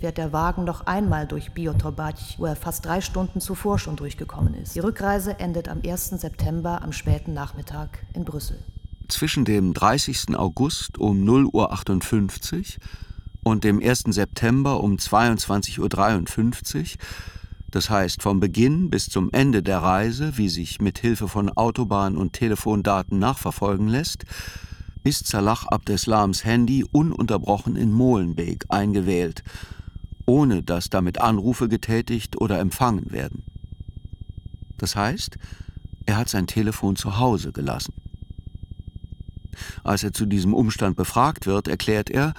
fährt 0.00 0.18
der 0.18 0.34
Wagen 0.34 0.64
noch 0.64 0.86
einmal 0.86 1.26
durch 1.26 1.52
Biotrobac, 1.52 2.16
wo 2.36 2.44
er 2.44 2.54
fast 2.54 2.84
drei 2.84 3.00
Stunden 3.00 3.40
zuvor 3.40 3.78
schon 3.78 3.96
durchgekommen 3.96 4.52
ist. 4.52 4.74
Die 4.74 4.80
Rückreise 4.80 5.38
endet 5.38 5.70
am 5.70 5.80
1. 5.82 6.10
September 6.10 6.82
am 6.82 6.92
späten 6.92 7.32
Nachmittag 7.32 8.04
in 8.12 8.26
Brüssel. 8.26 8.58
Zwischen 9.08 9.46
dem 9.46 9.72
30. 9.72 10.36
August 10.36 10.98
um 10.98 11.24
0.58 11.24 12.52
Uhr 12.52 12.64
und 13.42 13.64
dem 13.64 13.80
1. 13.82 14.04
September 14.08 14.82
um 14.82 14.96
22.53 14.96 15.78
Uhr, 15.78 16.98
das 17.74 17.90
heißt 17.90 18.22
vom 18.22 18.38
Beginn 18.38 18.88
bis 18.88 19.08
zum 19.08 19.32
Ende 19.32 19.60
der 19.60 19.78
Reise, 19.78 20.38
wie 20.38 20.48
sich 20.48 20.80
mit 20.80 21.00
Hilfe 21.00 21.26
von 21.26 21.48
Autobahn- 21.48 22.16
und 22.16 22.32
Telefondaten 22.32 23.18
nachverfolgen 23.18 23.88
lässt, 23.88 24.24
ist 25.02 25.26
Salah 25.26 25.58
Abdeslams 25.66 26.44
Handy 26.44 26.84
ununterbrochen 26.92 27.74
in 27.74 27.90
Molenbeek 27.90 28.66
eingewählt, 28.68 29.42
ohne 30.24 30.62
dass 30.62 30.88
damit 30.88 31.20
Anrufe 31.20 31.68
getätigt 31.68 32.40
oder 32.40 32.60
empfangen 32.60 33.10
werden. 33.10 33.42
Das 34.78 34.94
heißt, 34.94 35.36
er 36.06 36.16
hat 36.16 36.28
sein 36.28 36.46
Telefon 36.46 36.94
zu 36.94 37.18
Hause 37.18 37.50
gelassen. 37.50 37.92
Als 39.82 40.04
er 40.04 40.12
zu 40.12 40.26
diesem 40.26 40.54
Umstand 40.54 40.94
befragt 40.94 41.46
wird, 41.46 41.66
erklärt 41.66 42.08
er, 42.08 42.34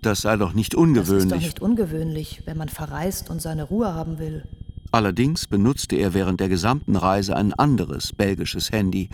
das 0.00 0.22
sei 0.22 0.38
doch 0.38 0.54
nicht 0.54 0.74
ungewöhnlich. 0.74 1.08
Das 1.08 1.24
ist 1.24 1.32
doch 1.32 1.36
nicht 1.36 1.60
ungewöhnlich, 1.60 2.42
wenn 2.46 2.56
man 2.56 2.70
verreist 2.70 3.28
und 3.28 3.42
seine 3.42 3.64
Ruhe 3.64 3.92
haben 3.92 4.18
will. 4.18 4.46
Allerdings 4.92 5.46
benutzte 5.46 5.96
er 5.96 6.14
während 6.14 6.40
der 6.40 6.48
gesamten 6.48 6.96
Reise 6.96 7.36
ein 7.36 7.52
anderes 7.52 8.12
belgisches 8.12 8.72
Handy 8.72 9.08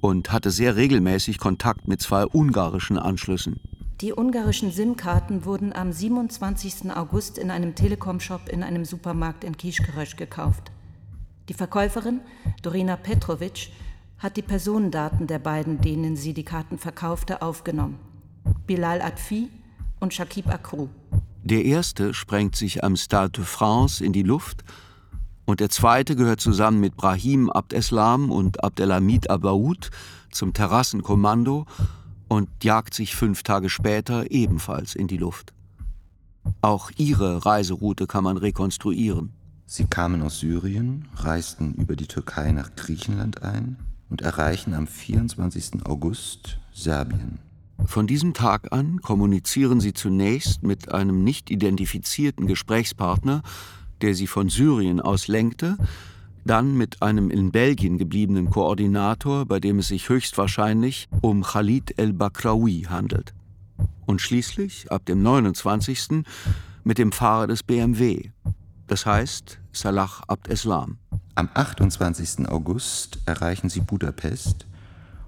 und 0.00 0.30
hatte 0.30 0.50
sehr 0.50 0.76
regelmäßig 0.76 1.38
Kontakt 1.38 1.88
mit 1.88 2.00
zwei 2.00 2.24
ungarischen 2.24 2.98
Anschlüssen. 2.98 3.60
Die 4.00 4.12
ungarischen 4.12 4.72
SIM-Karten 4.72 5.44
wurden 5.44 5.72
am 5.72 5.92
27. 5.92 6.90
August 6.94 7.38
in 7.38 7.50
einem 7.50 7.74
Telekom-Shop 7.74 8.48
in 8.48 8.62
einem 8.62 8.84
Supermarkt 8.84 9.44
in 9.44 9.56
Kischkerösch 9.56 10.16
gekauft. 10.16 10.72
Die 11.48 11.54
Verkäuferin, 11.54 12.20
Dorina 12.62 12.96
Petrovic, 12.96 13.70
hat 14.18 14.36
die 14.36 14.42
Personendaten 14.42 15.26
der 15.26 15.40
beiden, 15.40 15.80
denen 15.80 16.16
sie 16.16 16.32
die 16.32 16.44
Karten 16.44 16.78
verkaufte, 16.78 17.42
aufgenommen. 17.42 17.98
Bilal 18.66 19.02
Adfi 19.02 19.48
und 19.98 20.14
Shakib 20.14 20.48
Akrou. 20.48 20.88
Der 21.44 21.64
erste 21.64 22.14
sprengt 22.14 22.54
sich 22.54 22.84
am 22.84 22.94
Stade 22.96 23.32
de 23.32 23.44
France 23.44 24.04
in 24.04 24.12
die 24.12 24.22
Luft 24.22 24.64
und 25.52 25.60
der 25.60 25.68
zweite 25.68 26.16
gehört 26.16 26.40
zusammen 26.40 26.80
mit 26.80 26.96
Brahim 26.96 27.50
Abdeslam 27.50 28.30
und 28.30 28.64
Abdelhamid 28.64 29.28
Abaoud 29.28 29.90
zum 30.30 30.54
Terrassenkommando 30.54 31.66
und 32.26 32.48
jagt 32.64 32.94
sich 32.94 33.14
fünf 33.14 33.42
Tage 33.42 33.68
später 33.68 34.30
ebenfalls 34.30 34.94
in 34.94 35.08
die 35.08 35.18
Luft. 35.18 35.52
Auch 36.62 36.90
ihre 36.96 37.44
Reiseroute 37.44 38.06
kann 38.06 38.24
man 38.24 38.38
rekonstruieren. 38.38 39.34
Sie 39.66 39.84
kamen 39.84 40.22
aus 40.22 40.40
Syrien, 40.40 41.06
reisten 41.16 41.74
über 41.74 41.96
die 41.96 42.06
Türkei 42.06 42.50
nach 42.52 42.74
Griechenland 42.74 43.42
ein 43.42 43.76
und 44.08 44.22
erreichen 44.22 44.72
am 44.72 44.86
24. 44.86 45.84
August 45.84 46.60
Serbien. 46.72 47.40
Von 47.84 48.06
diesem 48.06 48.32
Tag 48.32 48.72
an 48.72 49.02
kommunizieren 49.02 49.80
sie 49.80 49.92
zunächst 49.92 50.62
mit 50.62 50.90
einem 50.90 51.22
nicht 51.22 51.50
identifizierten 51.50 52.46
Gesprächspartner, 52.46 53.42
der 54.02 54.14
sie 54.14 54.26
von 54.26 54.48
Syrien 54.48 55.00
aus 55.00 55.28
lenkte, 55.28 55.76
dann 56.44 56.76
mit 56.76 57.02
einem 57.02 57.30
in 57.30 57.52
Belgien 57.52 57.98
gebliebenen 57.98 58.50
Koordinator, 58.50 59.46
bei 59.46 59.60
dem 59.60 59.78
es 59.78 59.88
sich 59.88 60.08
höchstwahrscheinlich 60.08 61.08
um 61.20 61.42
Khalid 61.42 61.98
el-Bakraoui 61.98 62.86
handelt. 62.88 63.32
Und 64.06 64.20
schließlich, 64.20 64.90
ab 64.90 65.06
dem 65.06 65.22
29. 65.22 66.24
mit 66.84 66.98
dem 66.98 67.12
Fahrer 67.12 67.46
des 67.46 67.62
BMW, 67.62 68.30
das 68.88 69.06
heißt 69.06 69.60
Salah 69.72 70.10
Abd 70.26 70.50
Eslam. 70.50 70.98
Am 71.34 71.48
28. 71.54 72.48
August 72.48 73.20
erreichen 73.24 73.70
sie 73.70 73.80
Budapest 73.80 74.66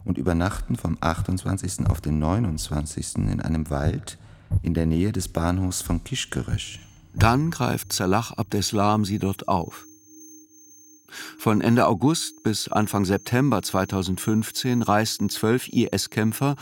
und 0.04 0.18
übernachten 0.18 0.76
vom 0.76 0.98
28. 1.00 1.86
auf 1.86 2.00
den 2.00 2.18
29. 2.18 3.16
in 3.16 3.40
einem 3.40 3.70
Wald 3.70 4.18
in 4.62 4.74
der 4.74 4.86
Nähe 4.86 5.12
des 5.12 5.28
Bahnhofs 5.28 5.80
von 5.80 6.04
Kischgerösch. 6.04 6.80
Dann 7.14 7.50
greift 7.50 7.92
Salah 7.92 8.32
Abdeslam 8.36 9.04
sie 9.04 9.18
dort 9.18 9.48
auf. 9.48 9.86
Von 11.38 11.60
Ende 11.60 11.86
August 11.86 12.42
bis 12.42 12.68
Anfang 12.68 13.04
September 13.04 13.62
2015 13.62 14.82
reisten 14.82 15.28
zwölf 15.28 15.68
IS-Kämpfer, 15.68 16.56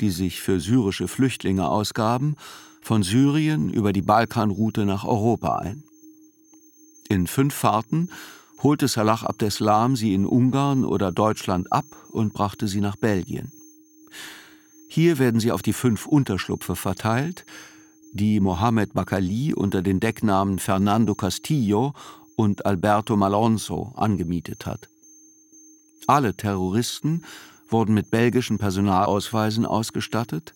die 0.00 0.10
sich 0.10 0.40
für 0.40 0.58
syrische 0.58 1.06
Flüchtlinge 1.06 1.68
ausgaben, 1.68 2.36
von 2.80 3.02
Syrien 3.02 3.70
über 3.70 3.92
die 3.92 4.02
Balkanroute 4.02 4.86
nach 4.86 5.04
Europa 5.04 5.56
ein. 5.56 5.84
In 7.10 7.26
fünf 7.26 7.54
Fahrten 7.54 8.10
holte 8.62 8.88
Salah 8.88 9.22
Abdeslam 9.24 9.96
sie 9.96 10.14
in 10.14 10.24
Ungarn 10.24 10.84
oder 10.84 11.12
Deutschland 11.12 11.70
ab 11.72 11.84
und 12.10 12.32
brachte 12.32 12.68
sie 12.68 12.80
nach 12.80 12.96
Belgien. 12.96 13.52
Hier 14.88 15.18
werden 15.18 15.40
sie 15.40 15.52
auf 15.52 15.62
die 15.62 15.72
fünf 15.72 16.06
Unterschlupfe 16.06 16.74
verteilt, 16.74 17.44
die 18.12 18.40
Mohamed 18.40 18.94
Bakali 18.94 19.54
unter 19.54 19.82
den 19.82 20.00
Decknamen 20.00 20.58
Fernando 20.58 21.14
Castillo 21.14 21.94
und 22.36 22.66
Alberto 22.66 23.16
Malonzo 23.16 23.92
angemietet 23.96 24.66
hat. 24.66 24.88
Alle 26.06 26.34
Terroristen 26.34 27.24
wurden 27.68 27.94
mit 27.94 28.10
belgischen 28.10 28.58
Personalausweisen 28.58 29.64
ausgestattet, 29.64 30.54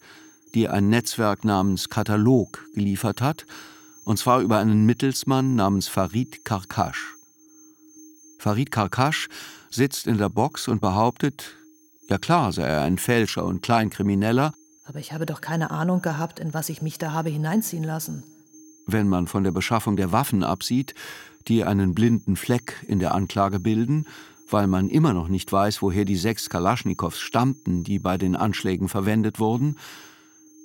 die 0.54 0.68
ein 0.68 0.88
Netzwerk 0.88 1.44
namens 1.44 1.88
Katalog 1.88 2.64
geliefert 2.74 3.20
hat, 3.20 3.46
und 4.04 4.18
zwar 4.18 4.40
über 4.40 4.58
einen 4.58 4.84
Mittelsmann 4.86 5.54
namens 5.54 5.88
Farid 5.88 6.44
Karkash. 6.44 7.14
Farid 8.38 8.70
Karkash 8.70 9.28
sitzt 9.70 10.06
in 10.06 10.18
der 10.18 10.28
Box 10.28 10.68
und 10.68 10.80
behauptet, 10.80 11.54
ja 12.08 12.18
klar 12.18 12.52
sei 12.52 12.64
er 12.66 12.82
ein 12.82 12.98
Fälscher 12.98 13.44
und 13.44 13.62
Kleinkrimineller, 13.62 14.52
aber 14.84 14.98
ich 14.98 15.12
habe 15.12 15.26
doch 15.26 15.40
keine 15.40 15.70
Ahnung 15.70 16.02
gehabt, 16.02 16.38
in 16.38 16.54
was 16.54 16.68
ich 16.68 16.82
mich 16.82 16.98
da 16.98 17.12
habe 17.12 17.30
hineinziehen 17.30 17.84
lassen. 17.84 18.22
Wenn 18.86 19.08
man 19.08 19.26
von 19.26 19.44
der 19.44 19.52
Beschaffung 19.52 19.96
der 19.96 20.12
Waffen 20.12 20.44
absieht, 20.44 20.94
die 21.48 21.64
einen 21.64 21.94
blinden 21.94 22.36
Fleck 22.36 22.84
in 22.86 22.98
der 22.98 23.14
Anklage 23.14 23.58
bilden, 23.60 24.06
weil 24.50 24.66
man 24.66 24.90
immer 24.90 25.14
noch 25.14 25.28
nicht 25.28 25.50
weiß, 25.50 25.80
woher 25.80 26.04
die 26.04 26.16
sechs 26.16 26.50
Kalaschnikows 26.50 27.18
stammten, 27.18 27.82
die 27.82 27.98
bei 27.98 28.18
den 28.18 28.36
Anschlägen 28.36 28.88
verwendet 28.88 29.40
wurden, 29.40 29.76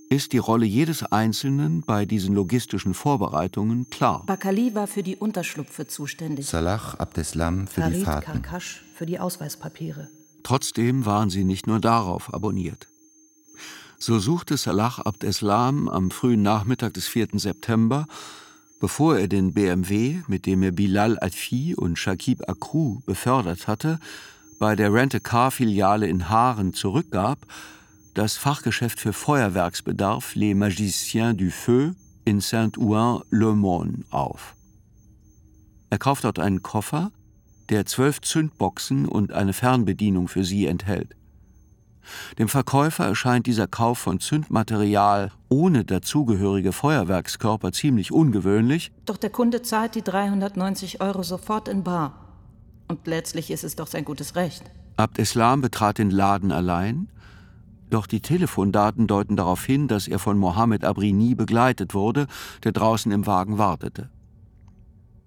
ist 0.10 0.34
die 0.34 0.38
Rolle 0.38 0.66
jedes 0.66 1.04
Einzelnen 1.04 1.82
bei 1.82 2.06
diesen 2.06 2.34
logistischen 2.34 2.94
Vorbereitungen 2.94 3.90
klar. 3.90 4.24
Bakali 4.26 4.74
war 4.74 4.88
für 4.88 5.04
die 5.04 5.16
Unterschlupfe 5.16 5.88
zuständig. 5.88 6.48
Salah 6.48 6.96
Abdeslam 6.98 7.68
für 7.68 7.82
Farid 7.82 7.96
die 7.96 8.04
Fahrten. 8.04 8.42
Karkash 8.42 8.84
für 8.96 9.06
die 9.06 9.20
Ausweispapiere. 9.20 10.10
Trotzdem 10.44 11.06
waren 11.06 11.30
sie 11.30 11.44
nicht 11.44 11.68
nur 11.68 11.80
darauf 11.80 12.34
abonniert. 12.34 12.88
So 14.02 14.18
suchte 14.18 14.56
Salah 14.56 15.02
Abdeslam 15.04 15.90
am 15.90 16.10
frühen 16.10 16.42
Nachmittag 16.42 16.94
des 16.94 17.10
4. 17.10 17.28
September, 17.34 18.08
bevor 18.80 19.18
er 19.18 19.28
den 19.28 19.54
BMW, 19.54 20.22
mit 20.28 20.46
dem 20.46 20.64
er 20.64 20.72
Bilal 20.72 21.18
Adfi 21.20 21.76
und 21.76 22.00
Shakib 22.00 22.48
Akrou 22.48 23.02
befördert 23.06 23.68
hatte, 23.68 24.00
bei 24.58 24.78
der 24.78 24.94
Rent-A-Car-Filiale 24.94 26.08
in 26.08 26.30
Haaren 26.30 26.74
zurückgab, 26.74 27.46
das 28.14 28.38
Fachgeschäft 28.38 29.02
für 29.02 29.12
Feuerwerksbedarf 29.12 30.34
Les 30.34 30.56
Magiciens 30.56 31.36
du 31.36 31.52
Feu 31.52 31.92
in 32.24 32.40
Saint-Ouen-le-Monde 32.40 34.06
auf. 34.12 34.56
Er 35.90 35.98
kauft 35.98 36.24
dort 36.24 36.40
einen 36.40 36.62
Koffer, 36.62 37.12
der 37.68 37.86
zwölf 37.86 38.22
Zündboxen 38.22 39.06
und 39.06 39.34
eine 39.34 39.52
Fernbedienung 39.52 40.30
für 40.30 40.46
sie 40.46 40.68
enthält. 40.68 41.19
Dem 42.38 42.48
Verkäufer 42.48 43.06
erscheint 43.06 43.48
dieser 43.48 43.68
Kauf 43.68 44.00
von 44.00 44.20
Zündmaterial 44.20 45.32
ohne 45.50 45.86
dazugehörige 45.86 46.72
Feuerwerkskörper 46.72 47.72
ziemlich 47.72 48.12
ungewöhnlich. 48.12 48.92
Doch 49.06 49.18
der 49.18 49.30
Kunde 49.30 49.62
zahlt 49.62 49.96
die 49.96 50.04
390 50.04 51.02
Euro 51.02 51.24
sofort 51.24 51.68
in 51.68 51.84
Bar. 51.84 52.14
Und 52.88 53.06
letztlich 53.08 53.52
ist 53.52 53.64
es 53.64 53.76
doch 53.76 53.88
sein 53.88 54.06
gutes 54.06 54.36
Recht. 54.36 54.64
Abd 54.98 55.22
Eslam 55.22 55.62
betrat 55.62 55.98
den 55.98 56.12
Laden 56.12 56.52
allein, 56.52 57.08
doch 57.90 58.06
die 58.06 58.22
Telefondaten 58.22 59.08
deuten 59.08 59.36
darauf 59.36 59.66
hin, 59.66 59.88
dass 59.88 60.08
er 60.08 60.20
von 60.20 60.38
Mohammed 60.38 60.86
Abrini 60.86 61.34
begleitet 61.36 61.94
wurde, 61.94 62.28
der 62.64 62.72
draußen 62.72 63.12
im 63.12 63.26
Wagen 63.26 63.58
wartete. 63.58 64.10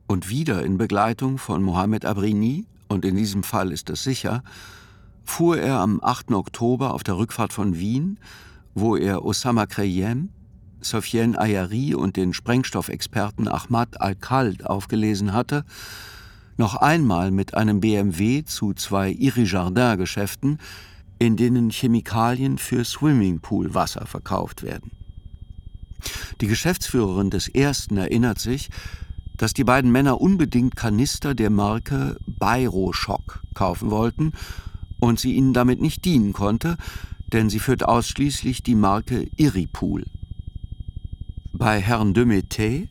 Und 0.07 0.29
wieder 0.29 0.63
in 0.63 0.79
Begleitung 0.79 1.39
von 1.39 1.63
Mohammed 1.63 2.05
Abrini, 2.05 2.67
und 2.89 3.05
in 3.05 3.17
diesem 3.17 3.43
Fall 3.43 3.73
ist 3.73 3.91
es 3.91 4.05
sicher, 4.05 4.43
fuhr 5.25 5.59
er 5.59 5.79
am 5.79 6.01
8. 6.03 6.33
Oktober 6.33 6.95
auf 6.95 7.03
der 7.03 7.17
Rückfahrt 7.17 7.53
von 7.53 7.79
Wien, 7.79 8.19
wo 8.75 8.97
er 8.97 9.25
Osama 9.25 9.67
Kreyem, 9.67 10.31
Sofiane 10.81 11.39
Ayari 11.39 11.95
und 11.95 12.17
den 12.17 12.33
Sprengstoffexperten 12.33 13.49
Ahmad 13.49 14.01
Al-Khald 14.01 14.67
aufgelesen 14.67 15.33
hatte, 15.33 15.65
noch 16.57 16.77
einmal 16.77 17.31
mit 17.31 17.55
einem 17.55 17.81
BMW 17.81 18.45
zu 18.45 18.75
zwei 18.75 19.11
Iri-Jardin-Geschäften, 19.11 20.59
in 21.19 21.37
denen 21.37 21.71
Chemikalien 21.71 22.59
für 22.59 22.85
Swimmingpoolwasser 22.85 24.07
verkauft 24.07 24.63
werden. 24.63 24.91
Die 26.41 26.49
Geschäftsführerin 26.49 27.31
des 27.31 27.49
ersten 27.49 27.97
erinnert 27.97 28.41
sich, 28.41 28.71
dass 29.37 29.55
die 29.55 29.65
beiden 29.65 29.93
Männer 29.93 30.21
unbedingt 30.21 30.77
Kanister 30.77 31.35
der 31.35 31.51
Marke 31.51 32.17
Bayroschock 32.27 33.43
kaufen 33.55 33.91
wollten 33.91 34.33
und 35.03 35.19
sie 35.19 35.33
ihnen 35.35 35.53
damit 35.53 35.81
nicht 35.81 36.05
dienen 36.05 36.33
konnte, 36.33 36.77
denn 37.33 37.51
sie 37.51 37.59
führt 37.59 37.85
ausschließlich 37.85 38.63
die 38.63 38.77
Marke 38.77 39.27
Irripool. 39.37 40.05
Bei 41.53 41.81
Herrn 41.81 42.15
de 42.15 42.25
Mété, 42.25 42.89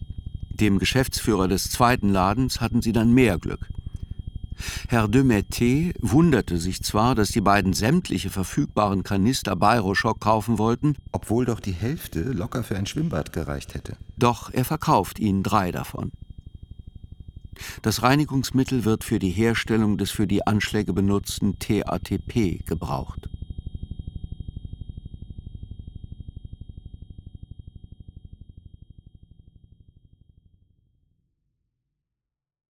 dem 0.50 0.78
Geschäftsführer 0.78 1.48
des 1.48 1.70
zweiten 1.70 2.10
Ladens, 2.10 2.60
hatten 2.60 2.82
sie 2.82 2.92
dann 2.92 3.14
mehr 3.14 3.40
Glück. 3.40 3.70
Herr 4.90 5.08
de 5.08 5.24
Mété 5.24 5.94
wunderte 6.02 6.58
sich 6.58 6.84
zwar, 6.84 7.16
dass 7.16 7.30
die 7.30 7.40
beiden 7.40 7.72
sämtliche 7.72 8.30
verfügbaren 8.30 9.04
Kanister 9.04 9.56
Bayroschock 9.56 10.20
kaufen 10.20 10.58
wollten, 10.58 10.98
obwohl 11.14 11.46
doch 11.46 11.62
die 11.62 11.72
Hälfte 11.72 12.24
locker 12.24 12.64
für 12.64 12.76
ein 12.76 12.88
Schwimmbad 12.88 13.32
gereicht 13.32 13.74
hätte. 13.74 13.96
Doch 14.18 14.54
er 14.54 14.66
verkauft 14.66 15.18
ihnen 15.18 15.44
drei 15.44 15.72
davon. 15.72 16.12
Das 17.82 18.04
Reinigungsmittel 18.04 18.86
wird 18.86 19.04
für 19.04 19.20
die 19.20 19.30
Herstellung 19.30 19.98
des 19.98 20.12
für 20.12 20.28
die 20.28 20.46
Anschläge 20.46 20.94
benutzten 20.94 21.60
TATP 21.60 22.66
gebraucht 22.66 23.30